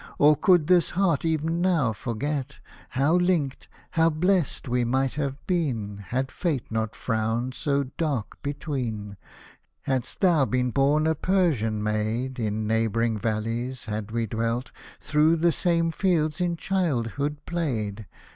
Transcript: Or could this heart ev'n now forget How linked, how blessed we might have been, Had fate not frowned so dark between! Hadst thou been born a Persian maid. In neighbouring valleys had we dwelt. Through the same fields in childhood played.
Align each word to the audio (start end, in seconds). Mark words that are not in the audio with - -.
Or 0.17 0.35
could 0.35 0.65
this 0.65 0.89
heart 0.89 1.23
ev'n 1.25 1.61
now 1.61 1.93
forget 1.93 2.57
How 2.89 3.13
linked, 3.17 3.67
how 3.91 4.09
blessed 4.09 4.67
we 4.67 4.83
might 4.83 5.13
have 5.13 5.45
been, 5.45 5.97
Had 6.07 6.31
fate 6.31 6.65
not 6.71 6.95
frowned 6.95 7.53
so 7.53 7.83
dark 7.97 8.41
between! 8.41 9.15
Hadst 9.83 10.21
thou 10.21 10.45
been 10.45 10.71
born 10.71 11.05
a 11.05 11.13
Persian 11.13 11.83
maid. 11.83 12.39
In 12.39 12.65
neighbouring 12.65 13.19
valleys 13.19 13.85
had 13.85 14.09
we 14.09 14.25
dwelt. 14.25 14.71
Through 14.99 15.35
the 15.35 15.51
same 15.51 15.91
fields 15.91 16.41
in 16.41 16.57
childhood 16.57 17.37
played. 17.45 18.07